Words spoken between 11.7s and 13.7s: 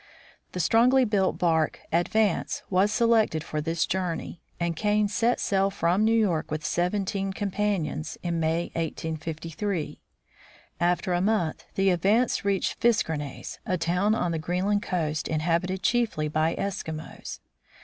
the Advance reached Fiskernaes,